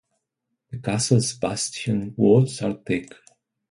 The 0.71 0.79
castle's 0.79 1.31
bastion 1.35 2.15
walls 2.17 2.63
are 2.63 2.73
thick. 2.73 3.13